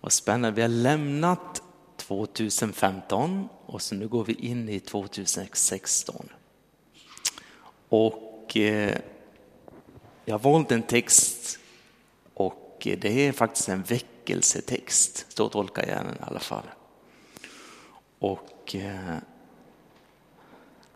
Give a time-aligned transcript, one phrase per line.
[0.00, 1.62] Vad spännande, vi har lämnat
[1.96, 6.28] 2015 och så nu går vi in i 2016.
[7.88, 8.98] Och eh,
[10.24, 11.58] jag har valt en text
[12.34, 16.64] och eh, det är faktiskt en väckelsetext, så tolkar jag den i alla fall.
[18.18, 19.16] Och eh,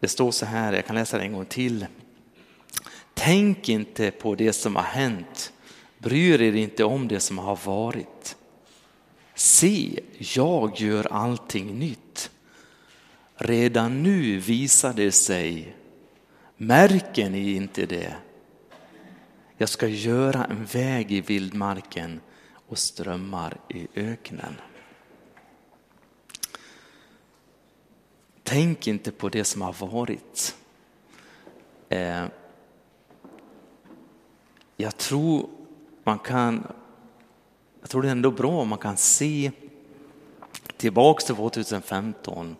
[0.00, 1.86] det står så här, jag kan läsa det en gång till.
[3.14, 5.52] Tänk inte på det som har hänt,
[5.98, 8.36] bryr er inte om det som har varit.
[9.34, 12.30] Se, jag gör allting nytt.
[13.36, 15.76] Redan nu visar det sig.
[16.56, 18.16] Märker ni inte det?
[19.56, 22.20] Jag ska göra en väg i vildmarken
[22.68, 24.54] och strömmar i öknen.
[28.42, 30.56] Tänk inte på det som har varit.
[31.88, 32.24] Eh,
[34.76, 35.48] jag tror
[36.04, 36.66] man kan,
[37.84, 39.50] jag tror det är ändå bra om man kan se
[40.76, 42.56] tillbaks till 2015.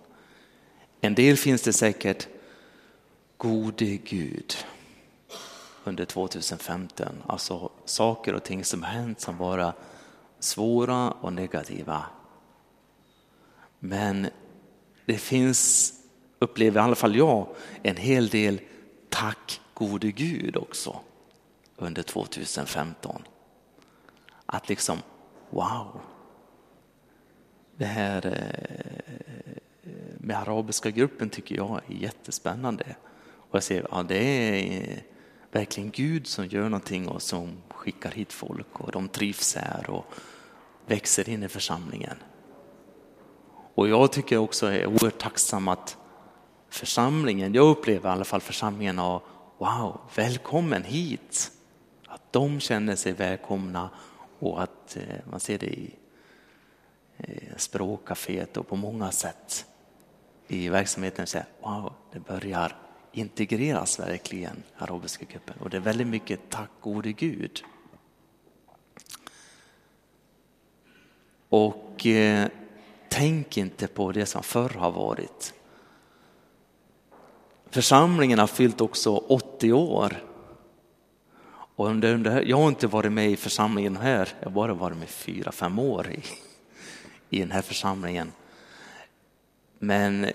[1.00, 2.28] En del finns det säkert
[3.36, 4.56] gode Gud
[5.84, 7.06] under 2015.
[7.26, 9.72] Alltså saker och ting som hänt som bara
[10.38, 12.02] svåra och negativa.
[13.78, 14.28] Men
[15.06, 15.92] det finns,
[16.38, 17.46] upplever i alla fall jag,
[17.82, 18.60] en hel del
[19.08, 21.00] tack gode Gud också
[21.76, 23.22] under 2015.
[24.46, 24.98] Att liksom,
[25.54, 26.00] wow,
[27.76, 32.96] det här eh, med arabiska gruppen tycker jag är jättespännande.
[33.36, 34.98] Och jag ser, ja det är eh,
[35.52, 40.04] verkligen Gud som gör någonting och som skickar hit folk och de trivs här och
[40.86, 42.16] växer in i församlingen.
[43.74, 45.96] Och jag tycker också är oerhört tacksam att
[46.68, 49.22] församlingen, jag upplever i alla fall församlingen av
[49.58, 51.50] wow, välkommen hit.
[52.06, 53.90] Att de känner sig välkomna
[54.44, 55.94] och att eh, man ser det i
[57.16, 59.66] eh, språkcaféet och på många sätt
[60.48, 61.26] i verksamheten.
[61.26, 62.76] Så wow, det börjar
[63.12, 65.54] integreras verkligen, arabiska gruppen.
[65.60, 67.64] Och det är väldigt mycket tack gode Gud.
[71.48, 72.48] Och eh,
[73.08, 75.54] tänk inte på det som förr har varit.
[77.70, 80.33] Församlingen har fyllt också 80 år.
[81.76, 84.96] Och under, under, jag har inte varit med i församlingen här, jag har bara varit
[84.96, 86.22] med fyra, fem år i,
[87.36, 88.32] i den här församlingen.
[89.78, 90.26] Men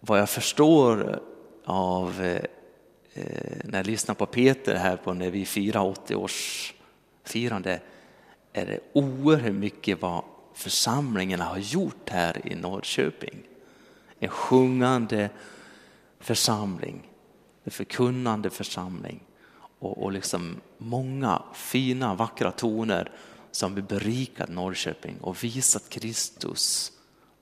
[0.00, 1.22] vad jag förstår
[1.64, 2.42] av eh,
[3.14, 6.74] eh när jag lyssnar på Peter här på när vi firar 80 års
[7.24, 7.80] firande
[8.52, 10.24] är det oerhört mycket vad
[10.54, 13.38] församlingarna har gjort här i Norrköping.
[14.18, 15.30] En sjungande
[16.20, 17.10] församling,
[17.64, 19.20] en förkunnande församling
[19.78, 23.12] och, och liksom många fina vackra toner
[23.50, 26.92] som har berikat Norrköping och visat Kristus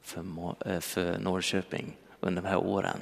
[0.03, 0.25] för,
[0.67, 2.99] eh, för Norrköping under de här åren.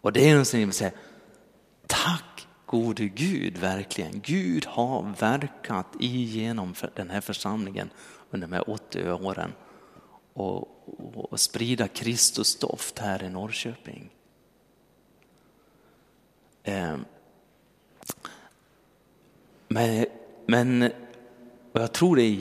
[0.00, 0.92] Och det är någonting jag vill säga,
[1.86, 4.20] tack gode Gud verkligen.
[4.20, 7.90] Gud har verkat igenom den här församlingen
[8.30, 9.52] under de här 80 åren
[10.32, 14.13] och, och, och sprida Kristus doft här i Norrköping.
[16.64, 17.04] Ehm,
[19.68, 20.06] men,
[20.46, 20.92] men
[21.72, 22.38] jag tror det är,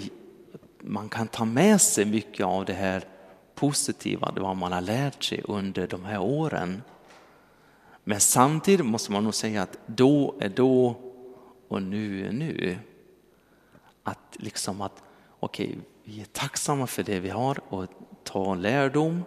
[0.80, 3.04] man kan ta med sig mycket av det här
[3.56, 6.82] positiva, det vad man har lärt sig under de här åren.
[8.04, 10.96] Men samtidigt måste man nog säga att då är då
[11.68, 12.78] och nu är nu.
[14.04, 15.04] Att liksom att
[15.40, 17.86] okej, okay, vi är tacksamma för det vi har och
[18.24, 19.24] ta lärdom,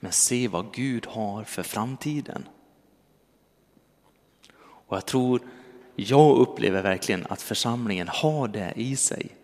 [0.00, 2.48] men se vad Gud har för framtiden.
[4.86, 5.40] Och jag tror,
[5.96, 9.36] jag upplever verkligen att församlingen har det i sig.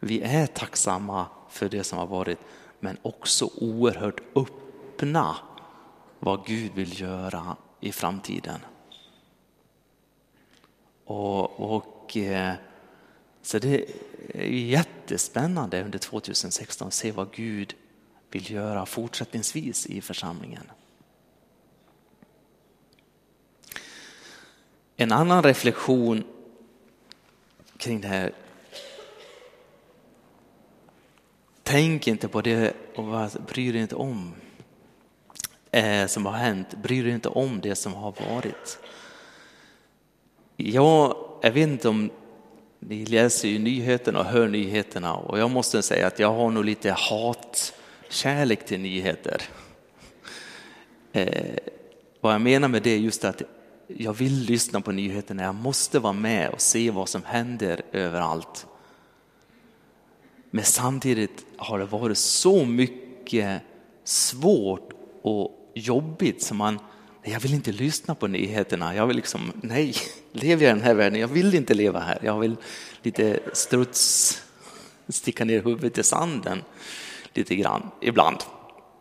[0.00, 2.38] Vi är tacksamma för det som har varit,
[2.80, 5.36] men också oerhört öppna
[6.18, 8.60] vad Gud vill göra i framtiden.
[11.04, 12.54] Och, och eh,
[13.42, 13.84] så det
[14.34, 17.74] är jättespännande under 2016 att se vad Gud
[18.30, 20.70] vill göra fortsättningsvis i församlingen.
[24.96, 26.24] En annan reflektion
[27.76, 28.32] kring det här.
[31.62, 34.34] Tänk inte på det och bry dig inte om
[35.70, 36.74] eh, som har hänt.
[36.82, 38.78] Bry dig inte om det som har varit.
[40.56, 42.10] Jag, jag vet inte om
[42.78, 46.64] ni läser ju nyheterna och hör nyheterna och jag måste säga att jag har nog
[46.64, 49.42] lite hatkärlek till nyheter.
[51.12, 51.56] Eh,
[52.20, 53.42] vad jag menar med det är just att
[53.96, 58.66] jag vill lyssna på nyheterna, jag måste vara med och se vad som händer överallt.
[60.50, 63.62] Men samtidigt har det varit så mycket
[64.04, 64.92] svårt
[65.22, 66.78] och jobbigt som man,
[67.22, 69.94] jag vill inte lyssna på nyheterna, jag vill liksom, nej,
[70.32, 72.56] lever jag i den här världen, jag vill inte leva här, jag vill
[73.02, 74.42] lite struts,
[75.08, 76.62] sticka ner huvudet i sanden
[77.34, 78.38] lite grann ibland.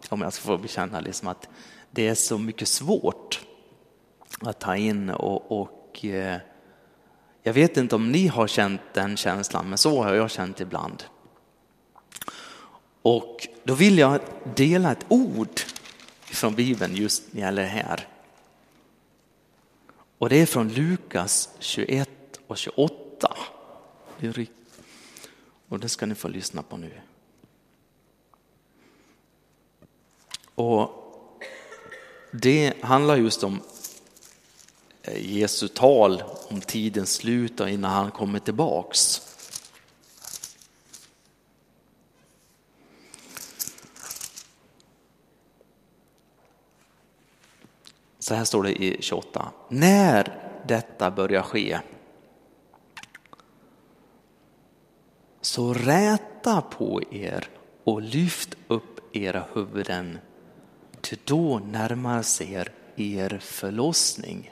[0.10, 1.50] Om jag ska få bekänna liksom att
[1.92, 3.41] det är så mycket svårt
[4.42, 6.38] att ta in och, och eh,
[7.44, 11.04] jag vet inte om ni har känt den känslan, men så har jag känt ibland.
[13.02, 14.20] Och då vill jag
[14.56, 15.60] dela ett ord
[16.22, 18.08] från Bibeln just när det gäller det här.
[20.18, 22.10] Och det är från Lukas 21
[22.48, 23.38] och 28.
[25.70, 26.92] Och det ska ni få lyssna på nu.
[30.56, 30.92] Och
[32.32, 33.62] det handlar just om
[35.04, 39.28] Eh, Jesu tal om tidens slut och innan han kommer tillbaks.
[48.20, 49.52] Så här står det i 28.
[49.70, 51.80] När detta börjar ske
[55.42, 57.50] så räta på er
[57.84, 60.20] och lyft upp era huvuden
[61.02, 62.66] ty då närmar sig
[62.96, 64.52] er förlossning.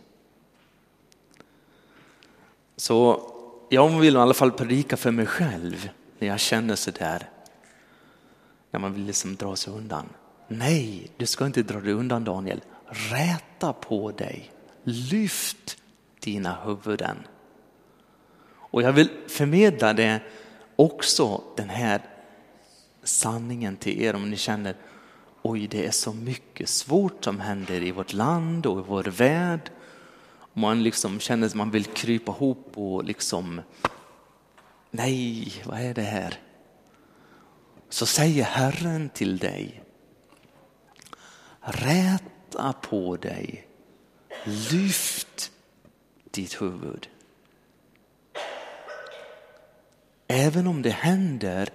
[2.79, 3.21] Så
[3.69, 5.89] jag vill i alla fall predika för mig själv
[6.19, 7.29] när jag känner så där.
[8.71, 10.09] När man vill liksom dra sig undan.
[10.47, 12.61] Nej, du ska inte dra dig undan Daniel.
[12.85, 14.51] Räta på dig.
[14.83, 15.77] Lyft
[16.19, 17.17] dina huvuden.
[18.51, 20.19] Och jag vill förmedla det
[20.75, 22.01] också den här
[23.03, 24.75] sanningen till er om ni känner
[25.41, 29.71] oj det är så mycket svårt som händer i vårt land och i vår värld.
[30.59, 33.61] Man liksom känner att man vill krypa ihop och liksom
[34.91, 36.39] nej, vad är det här?
[37.89, 39.83] Så säger Herren till dig
[41.61, 43.67] räta på dig,
[44.71, 45.51] lyft
[46.31, 47.09] ditt huvud.
[50.27, 51.69] Även om det händer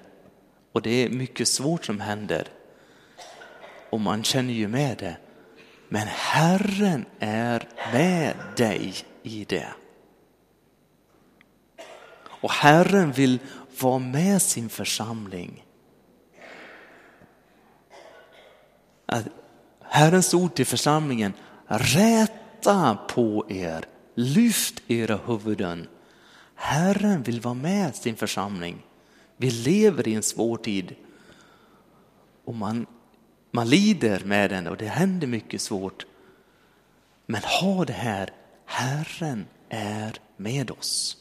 [0.72, 2.48] och det är mycket svårt som händer
[3.90, 5.16] och man känner ju med det.
[5.94, 9.68] Men Herren är med dig i det.
[12.26, 13.38] Och Herren vill
[13.80, 15.64] vara med sin församling.
[19.82, 21.32] Herrens ord till församlingen,
[21.66, 25.88] räta på er, lyft era huvuden.
[26.54, 28.86] Herren vill vara med sin församling.
[29.36, 30.94] Vi lever i en svår tid
[32.44, 32.86] och man
[33.54, 36.06] man lider med den och det händer mycket svårt.
[37.26, 38.30] Men ha det här,
[38.64, 41.16] Herren är med oss.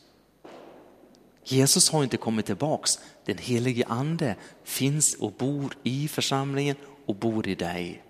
[1.43, 2.99] Jesus har inte kommit tillbaks.
[3.25, 6.75] Den helige ande finns och bor i församlingen
[7.05, 8.03] och bor i dig.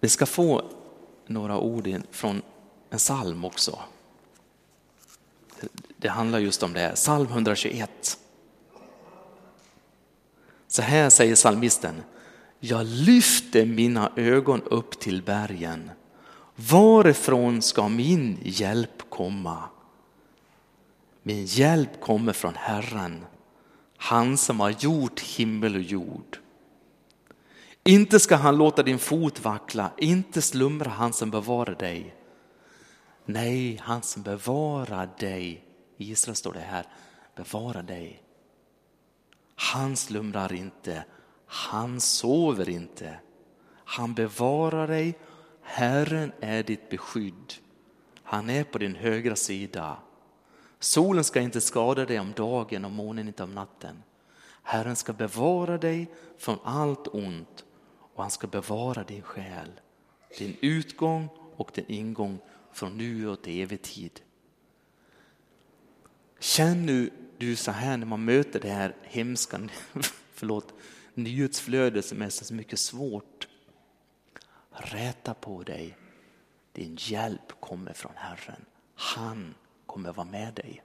[0.00, 0.64] Vi ska få
[1.26, 2.42] några ord från
[2.90, 3.78] en psalm också.
[5.96, 8.19] Det handlar just om det, psalm 121.
[10.70, 12.02] Så här säger salmisten,
[12.60, 15.90] jag lyfter mina ögon upp till bergen.
[16.54, 19.64] Varifrån ska min hjälp komma?
[21.22, 23.24] Min hjälp kommer från Herren,
[23.96, 26.38] han som har gjort himmel och jord.
[27.84, 32.14] Inte ska han låta din fot vackla, inte slumra han som bevarar dig.
[33.24, 35.64] Nej, han som bevarar dig,
[35.96, 36.86] Israel står det här,
[37.34, 38.22] bevarar dig
[39.62, 41.04] han slumrar inte,
[41.46, 43.18] han sover inte.
[43.84, 45.18] Han bevarar dig,
[45.62, 47.54] Herren är ditt beskydd.
[48.22, 49.96] Han är på din högra sida.
[50.78, 54.02] Solen ska inte skada dig om dagen och månen inte om natten.
[54.62, 57.64] Herren ska bevara dig från allt ont
[58.14, 59.80] och han ska bevara din själ,
[60.38, 62.38] din utgång och din ingång
[62.72, 64.20] från nu och till evig tid.
[66.38, 67.10] Känn nu
[67.40, 69.60] du så här när man möter det här hemska
[70.32, 70.74] förlåt,
[71.14, 73.48] nyhetsflödet som är så mycket svårt.
[74.70, 75.96] Räta på dig.
[76.72, 78.64] Din hjälp kommer från Herren.
[78.94, 79.54] Han
[79.86, 80.82] kommer vara med dig.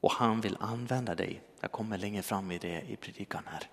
[0.00, 1.42] Och han vill använda dig.
[1.60, 3.68] Jag kommer längre fram i det i predikan här.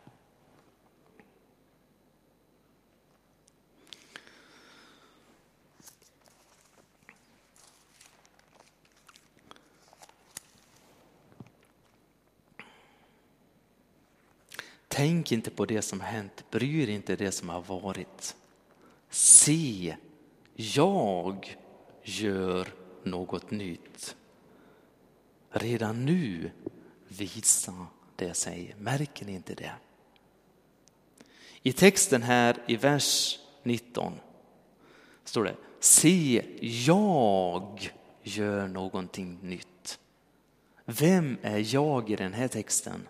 [14.99, 18.35] Tänk inte på det som hänt, bry dig inte det som har varit.
[19.09, 19.95] Se,
[20.55, 21.57] jag
[22.03, 22.67] gör
[23.03, 24.15] något nytt.
[25.49, 26.51] redan nu
[27.07, 28.75] visa det sig.
[28.77, 29.71] Märker ni inte det?
[31.63, 34.13] I texten här i vers 19
[35.23, 36.45] står det Se,
[36.85, 37.91] jag
[38.23, 39.99] gör någonting nytt.
[40.85, 43.07] Vem är jag i den här texten?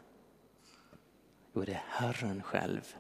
[1.60, 2.96] Då är det Herren själv.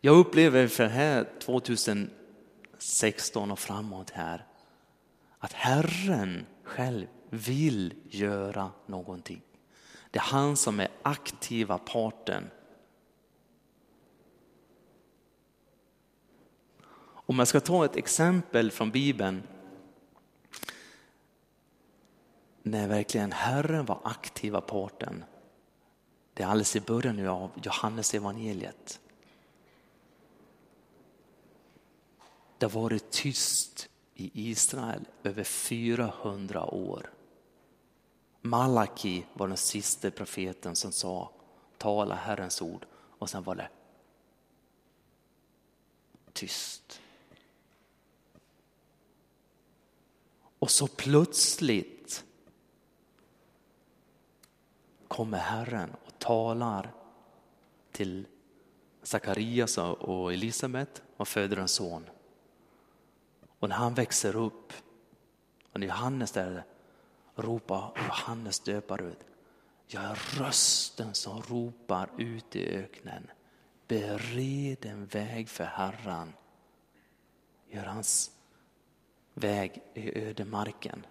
[0.00, 4.46] Jag upplever för här 2016 och framåt här
[5.38, 9.42] att Herren själv vill göra någonting.
[10.10, 12.50] Det är han som är aktiva parten.
[16.98, 19.42] Om jag ska ta ett exempel från Bibeln
[22.62, 25.24] när verkligen Herren var aktiva parten.
[26.36, 29.00] Det är alldeles i början nu av Johannes evangeliet.
[32.58, 37.12] Det har varit tyst i Israel över 400 år.
[38.40, 41.30] Malaki var den sista profeten som sa
[41.78, 42.86] tala Herrens ord
[43.18, 43.68] och sen var det
[46.32, 47.00] tyst.
[50.58, 52.24] Och så plötsligt
[55.08, 55.90] kommer Herren
[56.26, 56.92] talar
[57.92, 58.26] till
[59.02, 62.06] Sakarias och Elisabet och föder en son.
[63.58, 64.72] Och när han växer upp,
[65.72, 66.64] och när Johannes där
[67.34, 69.18] ropar Johannes döpar ut.
[69.86, 73.30] Jag är rösten som ropar ut i öknen.
[73.88, 76.32] Bered en väg för Herran.
[77.68, 78.30] Gör hans
[79.34, 81.06] väg i ödemarken.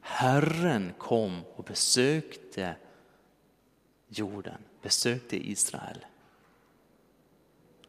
[0.00, 2.76] Herren kom och besökte
[4.18, 6.06] jorden, besökte Israel.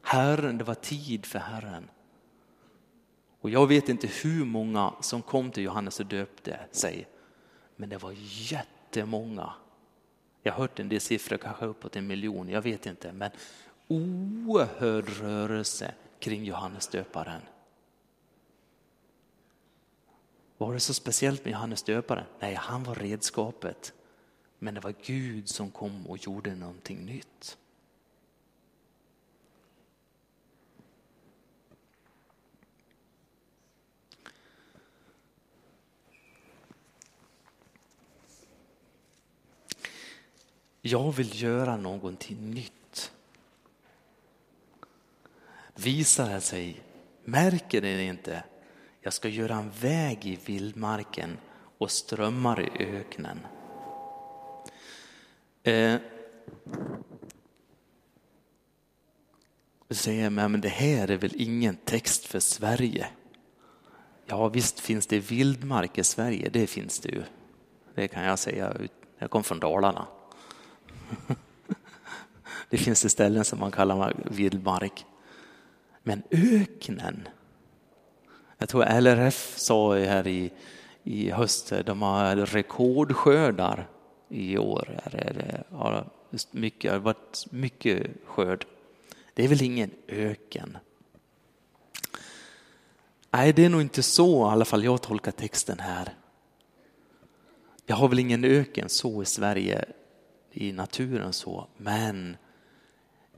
[0.02, 1.90] Herren, det var tid för Herren.
[3.42, 7.08] Och jag vet inte hur många som kom till Johannes och döpte sig,
[7.76, 8.14] men det var
[8.52, 9.54] jättemånga.
[10.44, 13.32] Jag har hört en del siffror, kanske uppåt en miljon, jag vet inte, men
[13.88, 17.42] oerhörd rörelse kring Johannes döparen.
[20.58, 22.26] Var det så speciellt med Johannes döparen?
[22.40, 23.94] Nej, han var redskapet.
[24.60, 27.58] Men det var Gud som kom och gjorde någonting nytt.
[40.88, 43.12] Jag vill göra någonting nytt.
[45.76, 46.82] Visar det sig,
[47.24, 48.44] märker det inte,
[49.02, 51.38] jag ska göra en väg i vildmarken
[51.78, 53.40] och strömmar i öknen.
[55.66, 56.00] Eh,
[59.90, 63.08] säger men det här är väl ingen text för Sverige?
[64.26, 67.24] Ja visst finns det vildmark i Sverige, det finns det ju.
[67.96, 68.78] Det kan jag säga,
[69.18, 70.08] jag kom från Dalarna.
[72.70, 75.06] Det finns det ställen som man kallar vildmark.
[76.04, 77.28] Men öknen,
[78.58, 80.52] jag tror LRF sa här i,
[81.04, 83.88] i höst, de har rekordskördar
[84.30, 85.00] i år.
[85.12, 86.10] Det har
[86.52, 88.66] mycket, har varit mycket skörd.
[89.34, 90.78] Det är väl ingen öken?
[93.32, 96.14] Nej, det är nog inte så i alla fall jag tolkar texten här.
[97.86, 99.86] Jag har väl ingen öken så i Sverige
[100.52, 102.38] i naturen så, men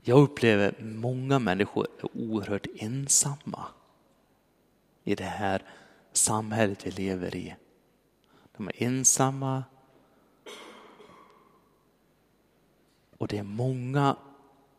[0.02, 3.66] jag upplever många människor är oerhört ensamma
[5.04, 5.62] i det här
[6.12, 7.54] samhället vi lever i.
[8.56, 9.64] De är ensamma
[13.18, 14.16] och det är många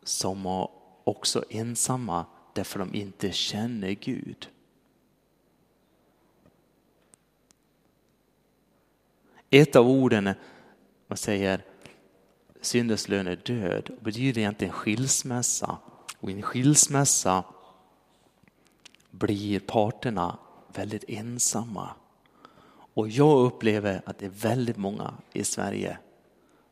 [0.04, 0.68] som är
[1.04, 4.50] också ensamma därför de inte känner Gud.
[9.50, 10.30] Ett av orden
[11.08, 11.66] man säger
[12.62, 15.78] syndens lön är död och betyder egentligen skilsmässa.
[16.20, 17.44] Och i en skilsmässa
[19.12, 20.38] blir parterna
[20.74, 21.90] väldigt ensamma.
[22.94, 25.98] Och jag upplever att det är väldigt många i Sverige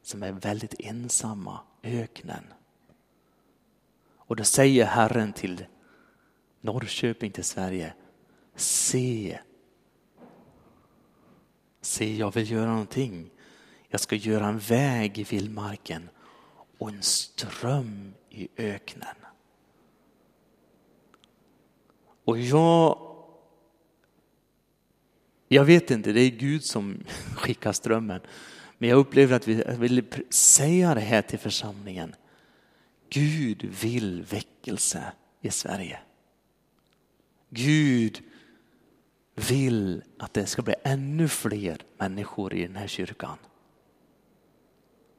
[0.07, 2.43] som är väldigt ensamma, öknen.
[4.17, 5.65] Och då säger Herren till
[6.61, 7.93] Norrköping, till Sverige,
[8.55, 9.39] se,
[11.81, 13.29] se jag vill göra någonting.
[13.89, 16.09] Jag ska göra en väg i vildmarken
[16.77, 19.15] och en ström i öknen.
[22.25, 22.99] Och jag,
[25.47, 27.03] jag vet inte, det är Gud som
[27.35, 28.21] skickar strömmen.
[28.77, 32.15] Men jag upplever att vi vill säga det här till församlingen.
[33.09, 35.03] Gud vill väckelse
[35.41, 35.99] i Sverige.
[37.49, 38.23] Gud
[39.35, 43.37] vill att det ska bli ännu fler människor i den här kyrkan.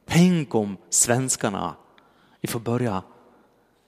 [0.05, 1.75] Tänk om svenskarna,
[2.41, 3.03] vi får börja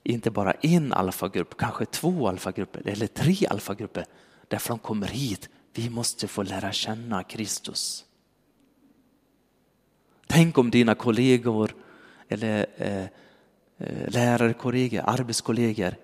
[0.04, 4.06] inte bara en alfagrupp, kanske två alfagrupper eller tre alfagrupper.
[4.48, 5.50] Därför de kommer hit.
[5.74, 8.06] Vi måste få lära känna Kristus.
[10.32, 11.76] Tänk om dina kollegor
[12.30, 13.04] eller eh,
[13.78, 15.96] eh lärarkollegor, arbetskollegor.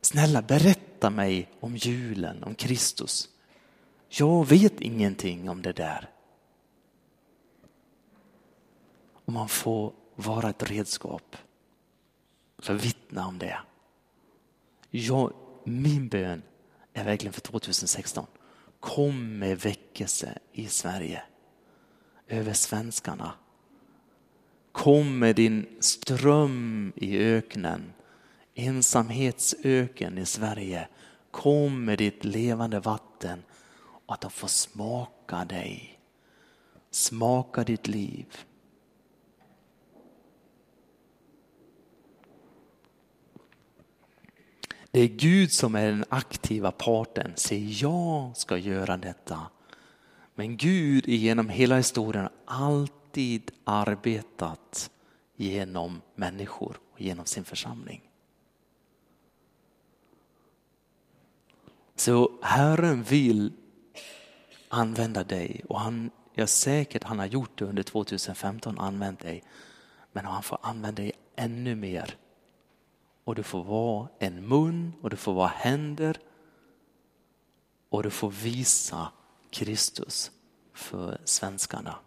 [0.00, 3.28] Snälla berätta mig om julen, om Kristus.
[4.08, 6.10] Jag vet ingenting om det där.
[9.26, 11.36] Och man får vara ett redskap
[12.58, 13.58] för att vittna om det.
[14.90, 15.32] Jag,
[15.64, 16.42] min bön
[16.92, 18.26] är verkligen för 2016.
[18.80, 21.22] Kom med väckelse i Sverige.
[22.28, 23.32] Över svenskarna.
[24.74, 27.92] Kom med din ström i öknen.
[28.54, 30.88] Ensamhetsöken i Sverige.
[31.30, 33.42] Kom med ditt levande vatten
[34.06, 35.98] och att de får smaka dig.
[36.90, 38.26] Smaka ditt liv.
[44.90, 47.32] Det är Gud som är den aktiva parten.
[47.34, 49.40] säg jag ska göra detta.
[50.34, 54.90] Men Gud genom hela historien har alltid arbetat
[55.36, 58.10] genom människor och genom sin församling.
[61.96, 63.52] Så Herren vill
[64.68, 69.20] använda dig och han, jag är säker att han har gjort det under 2015, använt
[69.20, 69.42] dig.
[70.12, 72.16] Men han får använda dig ännu mer
[73.24, 76.18] och du får vara en mun och du får vara händer
[77.88, 79.08] och du får visa
[79.50, 80.30] Kristus
[80.72, 82.03] för svenskarna.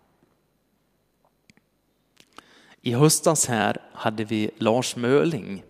[2.87, 5.63] I höstas här hade vi Lars Möling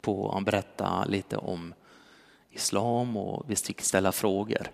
[0.00, 1.74] på att berätta lite om
[2.50, 4.70] islam och vi fick ställa frågor.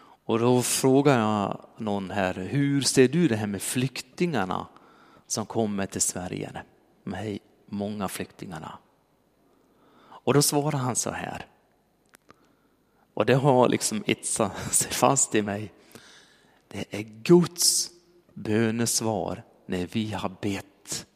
[0.00, 4.66] Och då frågade jag någon här, hur ser du det här med flyktingarna
[5.26, 6.62] som kommer till Sverige?
[7.04, 8.78] De här många flyktingarna.
[10.00, 11.46] Och då svarar han så här.
[13.14, 15.72] Och det har liksom etsat sig fast i mig.
[16.68, 17.92] Det är Guds
[18.42, 21.06] bönesvar när vi har bett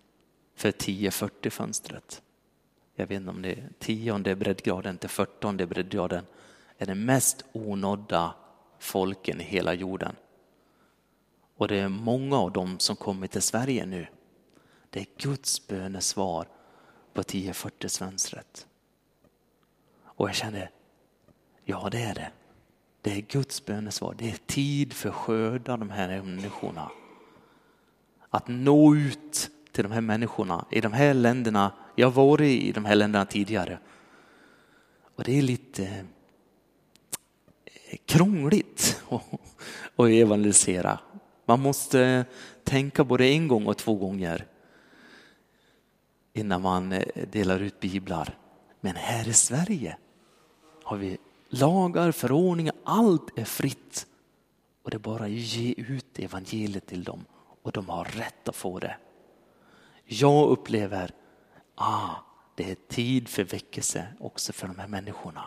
[0.54, 2.22] för 1040 fönstret.
[2.94, 6.26] Jag vet inte om det är tionde breddgraden till fyrtonde breddgraden
[6.78, 8.34] är den mest onådda
[8.78, 10.16] folken i hela jorden.
[11.56, 14.06] Och det är många av dem som kommer till Sverige nu.
[14.90, 16.48] Det är Guds bönesvar
[17.12, 18.66] på 1040 fönstret.
[20.02, 20.68] Och jag kände,
[21.64, 22.30] ja det är det.
[23.00, 24.14] Det är Guds bönesvar.
[24.18, 26.90] Det är tid för att skörda de här människorna.
[28.30, 31.72] Att nå ut till de här människorna i de här länderna.
[31.94, 33.78] Jag har varit i de här länderna tidigare.
[35.16, 35.84] Och det är lite
[37.64, 39.02] eh, krångligt
[39.96, 40.98] att evangelisera.
[41.44, 42.24] Man måste
[42.64, 44.46] tänka både en gång och två gånger
[46.32, 48.38] innan man eh, delar ut biblar.
[48.80, 49.96] Men här i Sverige
[50.82, 54.06] har vi lagar, förordningar, allt är fritt.
[54.82, 57.24] Och det är bara att ge ut evangeliet till dem
[57.66, 58.96] och de har rätt att få det.
[60.04, 61.10] Jag upplever,
[61.74, 62.10] ah,
[62.54, 65.44] det är tid för väckelse också för de här människorna.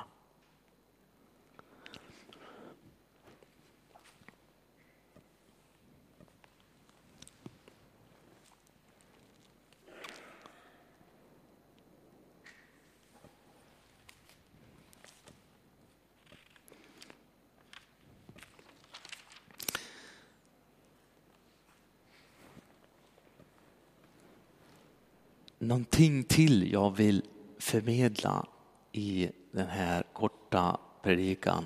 [25.60, 27.24] Någonting till jag vill
[27.60, 28.48] förmedla
[28.92, 31.66] i den här korta predikan.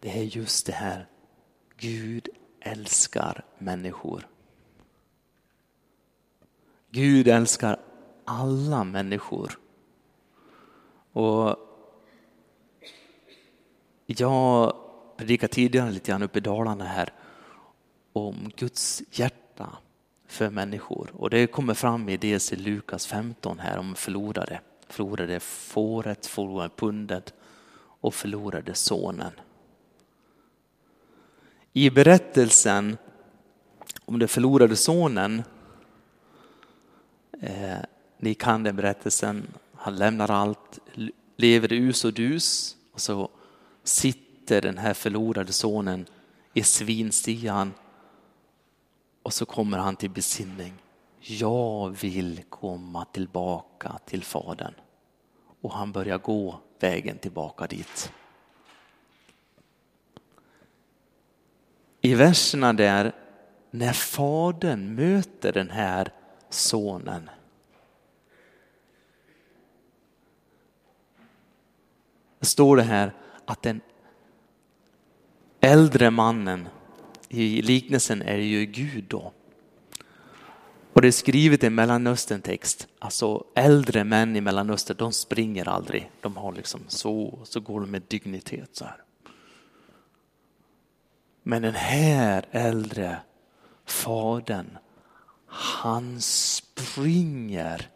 [0.00, 1.08] Det är just det här,
[1.76, 2.28] Gud
[2.60, 4.28] älskar människor.
[6.90, 7.80] Gud älskar
[8.24, 9.58] alla människor.
[11.12, 11.56] Och
[14.06, 14.76] jag
[15.16, 17.12] predikade tidigare lite grann uppe i Dalarna här
[18.12, 19.78] om Guds hjärta
[20.26, 21.10] för människor.
[21.14, 24.60] Och det kommer fram i dels i Lukas 15 här om förlorade.
[24.88, 27.34] Förlorade fåret, förlorade pundet
[28.00, 29.32] och förlorade sonen.
[31.72, 32.96] I berättelsen
[34.04, 35.42] om den förlorade sonen,
[37.40, 37.78] eh,
[38.18, 40.78] ni kan den berättelsen, han lämnar allt,
[41.36, 43.30] lever i us och dus och så
[43.84, 46.06] sitter den här förlorade sonen
[46.54, 47.72] i svinstian
[49.26, 50.74] och så kommer han till besinning.
[51.20, 54.74] Jag vill komma tillbaka till Fadern.
[55.60, 58.12] Och han börjar gå vägen tillbaka dit.
[62.00, 63.12] I verserna där,
[63.70, 66.12] när fadern möter den här
[66.50, 67.30] sonen.
[72.38, 73.12] Det står det här
[73.44, 73.80] att den
[75.60, 76.68] äldre mannen,
[77.28, 79.32] i liknelsen är det ju Gud då.
[80.92, 86.10] Och det är skrivet i Mellanöstern-text, alltså äldre män i Mellanöstern, de springer aldrig.
[86.20, 89.02] De har liksom så, så går de med dignitet så här.
[91.42, 93.18] Men den här äldre
[93.84, 94.78] fadern,
[95.46, 97.90] han springer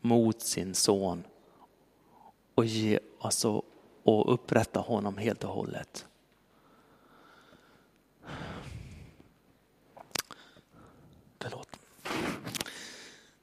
[0.00, 1.24] mot sin son
[2.54, 3.62] och, ge, alltså,
[4.02, 6.06] och upprättar honom helt och hållet.
[11.40, 11.68] Förlåt.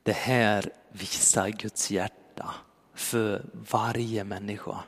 [0.04, 2.56] Det här visar Guds hjärta
[2.94, 4.84] för varje människa.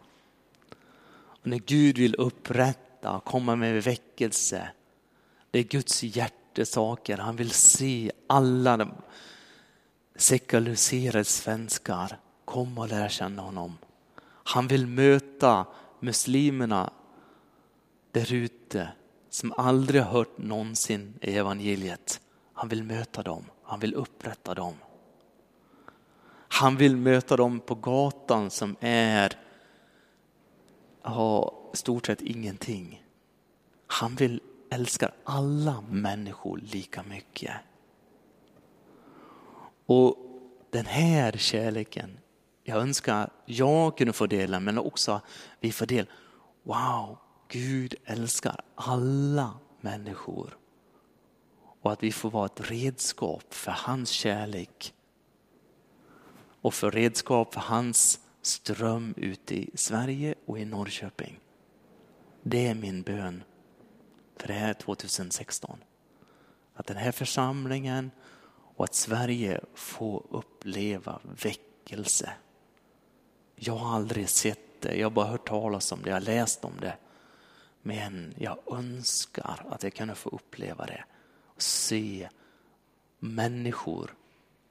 [1.15, 4.69] Och när Gud vill upprätta, komma med väckelse,
[5.51, 7.17] det är Guds hjärtesaker.
[7.17, 8.91] Han vill se alla de
[10.15, 13.77] sekulariserade svenskar komma och lära känna honom.
[14.25, 15.65] Han vill möta
[15.99, 16.93] muslimerna
[18.11, 18.89] där ute
[19.29, 22.21] som aldrig hört någonsin i evangeliet.
[22.53, 24.73] Han vill möta dem, han vill upprätta dem.
[26.55, 29.37] Han vill möta dem på gatan som är
[31.01, 33.03] har stort sett ingenting.
[33.87, 34.41] Han vill
[34.71, 37.53] älska alla människor lika mycket.
[39.85, 40.17] Och
[40.69, 42.17] den här kärleken,
[42.63, 45.21] jag önskar jag kunde få dela men också
[45.59, 46.09] vi får del.
[46.63, 50.57] Wow, Gud älskar alla människor.
[51.81, 54.94] Och att vi får vara ett redskap för hans kärlek
[56.65, 61.39] och för redskap för hans ström ute i Sverige och i Norrköping.
[62.43, 63.43] Det är min bön
[64.37, 65.79] för det här 2016.
[66.73, 68.11] Att den här församlingen
[68.75, 72.33] och att Sverige får uppleva väckelse.
[73.55, 76.65] Jag har aldrig sett det, jag har bara hört talas om det, jag har läst
[76.65, 76.97] om det.
[77.81, 81.03] Men jag önskar att jag kunde få uppleva det
[81.45, 82.29] och se
[83.19, 84.15] människor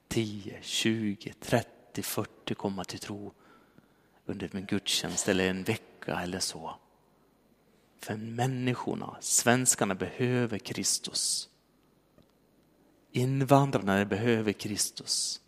[0.07, 3.33] 10, 20, 30 30-40 komma till tro
[4.25, 6.75] under en gudstjänst eller en vecka eller så.
[7.99, 11.49] För människorna, svenskarna behöver Kristus.
[13.11, 15.41] Invandrarna behöver Kristus.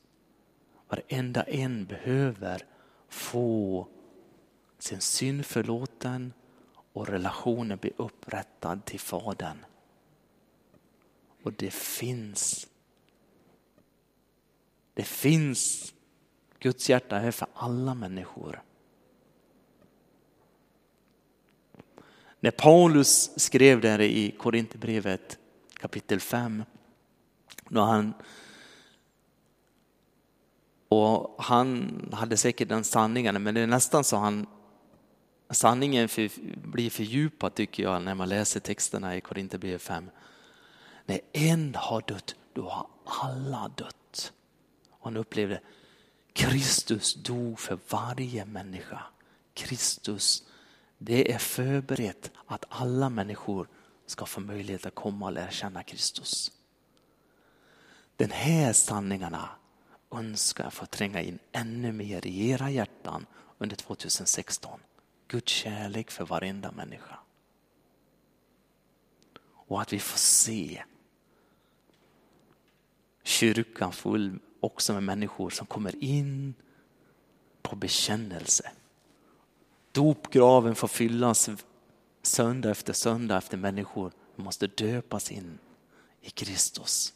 [0.89, 2.65] Varenda en behöver
[3.09, 3.87] få
[4.79, 6.33] sin synd förlåten
[6.93, 9.65] och relationen bli upprättad till Fadern.
[11.43, 12.67] Och det finns.
[14.93, 15.93] Det finns
[16.59, 18.63] Guds hjärta är för alla människor.
[22.39, 25.37] När Paulus skrev det i Korinthierbrevet
[25.73, 26.63] kapitel 5,
[27.69, 28.13] då han
[30.89, 34.47] och han hade säkert den sanningen, men det är nästan så han
[35.49, 36.29] sanningen för,
[36.67, 40.09] blir fördjupad tycker jag när man läser texterna i Korinthierbrevet 5.
[41.05, 44.33] När en har dött, då har alla dött.
[44.89, 45.61] Och han upplevde
[46.37, 49.03] Kristus dog för varje människa.
[49.53, 50.43] Kristus,
[50.97, 53.67] det är förberett att alla människor
[54.05, 56.51] ska få möjlighet att komma och lära känna Kristus.
[58.15, 59.49] Den här sanningarna
[60.11, 63.25] önskar jag få tränga in ännu mer i era hjärtan
[63.57, 64.79] under 2016.
[65.27, 67.19] Guds kärlek för varenda människa.
[69.43, 70.83] Och att vi får se
[73.23, 76.53] kyrkan full också med människor som kommer in
[77.61, 78.71] på bekännelse.
[79.91, 81.49] Dopgraven får fyllas
[82.21, 85.59] söndag efter söndag efter människor måste döpas in
[86.21, 87.13] i Kristus.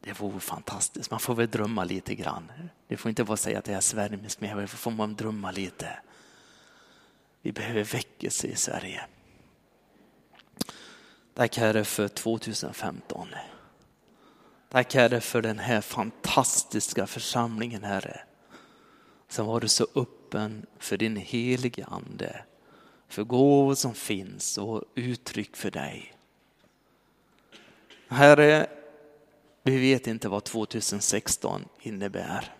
[0.00, 1.10] Det vore fantastiskt.
[1.10, 2.52] Man får väl drömma lite grann.
[2.88, 5.98] Det får inte vara säga att det är svärmiskt, men får man drömma lite.
[7.42, 9.06] Vi behöver väckelse i Sverige.
[11.34, 13.28] Tack Herre för 2015.
[14.68, 18.20] Tack Herre för den här fantastiska församlingen Herre.
[19.28, 22.44] Som varit så öppen för din helige ande.
[23.08, 26.14] För gåvor som finns och uttryck för dig.
[28.08, 28.66] Herre,
[29.62, 32.54] vi vet inte vad 2016 innebär.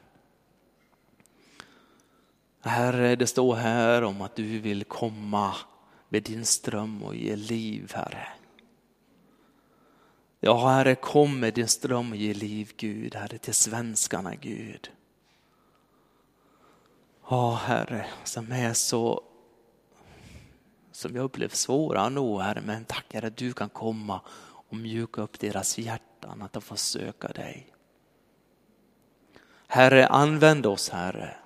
[2.60, 5.54] Herre, det står här om att du vill komma
[6.08, 8.28] med din ström och ge liv, Herre.
[10.46, 14.90] Ja, Herre, kom med din ström och ge liv, Gud, Herre, till svenskarna, Gud.
[17.28, 19.22] Ja, Herre, som är så
[20.92, 24.76] som jag upplever svåra att nå, Herre, men tack Herre att du kan komma och
[24.76, 27.66] mjuka upp deras hjärtan att de får söka dig.
[29.66, 31.36] Herre, använd oss Herre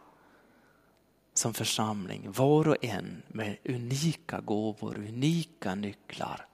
[1.35, 6.49] som församling, var och en med unika gåvor, unika nycklar.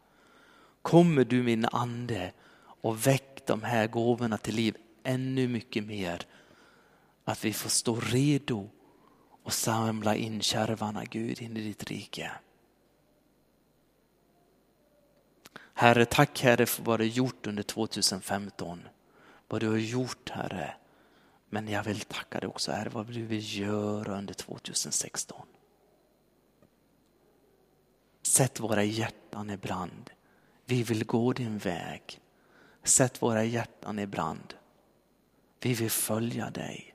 [0.84, 6.26] Kommer du min ande och väck de här gåvorna till liv ännu mycket mer.
[7.24, 8.70] Att vi får stå redo
[9.42, 12.32] och samla in kärvarna Gud in i ditt rike.
[15.74, 18.88] Herre, tack Herre för vad du gjort under 2015.
[19.48, 20.76] Vad du har gjort Herre.
[21.48, 25.46] Men jag vill tacka dig också Herre vad du vill göra under 2016.
[28.22, 30.10] Sätt våra hjärtan i brand.
[30.64, 32.20] Vi vill gå din väg.
[32.82, 34.54] Sätt våra hjärtan i brand.
[35.60, 36.94] Vi vill följa dig.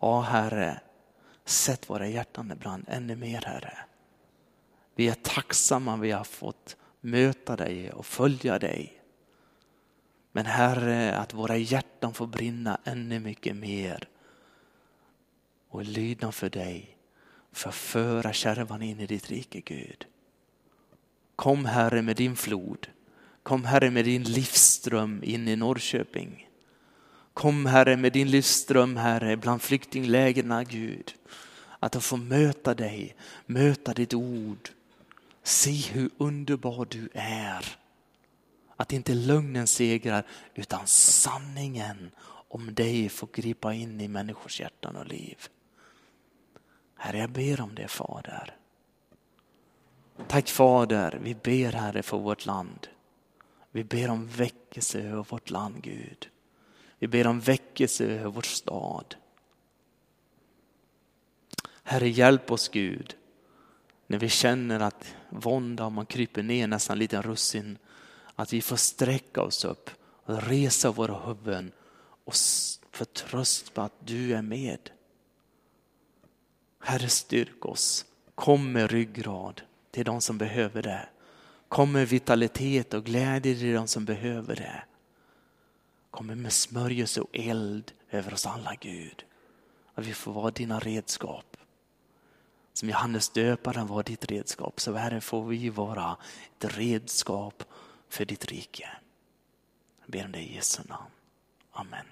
[0.00, 0.80] Ja Herre,
[1.44, 3.78] sätt våra hjärtan i brand ännu mer Herre.
[4.94, 9.02] Vi är tacksamma vi har fått möta dig och följa dig.
[10.32, 14.08] Men Herre, att våra hjärtan får brinna ännu mycket mer
[15.68, 16.96] och lydnad för dig,
[17.52, 20.06] förföra kärvan in i ditt rike Gud.
[21.40, 22.86] Kom Herre med din flod.
[23.42, 26.48] Kom Herre med din livsström in i Norrköping.
[27.34, 31.14] Kom Herre med din livsström Herre bland flyktinglägren Gud.
[31.78, 34.70] Att de får möta dig, möta ditt ord.
[35.42, 37.76] Se hur underbar du är.
[38.76, 42.10] Att inte lögnen segrar utan sanningen
[42.48, 45.38] om dig får gripa in i människors hjärtan och liv.
[46.96, 48.59] Herre, jag ber om det Fader.
[50.28, 52.88] Tack Fader, vi ber Herre för vårt land.
[53.70, 56.28] Vi ber om väckelse över vårt land Gud.
[56.98, 59.14] Vi ber om väckelse över vår stad.
[61.82, 63.16] Herre hjälp oss Gud
[64.06, 67.78] när vi känner att vånda, man kryper ner nästan en liten russin,
[68.34, 71.72] att vi får sträcka oss upp och resa våra huvuden
[72.24, 72.34] och
[72.90, 74.90] förtröst på att du är med.
[76.80, 78.04] Herre styrk oss,
[78.34, 81.08] kom med ryggrad till de som behöver det.
[81.68, 84.82] Kom med vitalitet och glädje till de som behöver det.
[86.10, 89.24] Kom med smörjelse och eld över oss alla Gud.
[89.94, 91.56] Att vi får vara dina redskap.
[92.72, 96.16] Som Johannes döparen var ditt redskap så Herre får vi vara
[96.58, 97.64] ett redskap
[98.08, 98.88] för ditt rike.
[100.00, 101.10] Jag ber om det i Jesu namn.
[101.72, 102.06] Amen.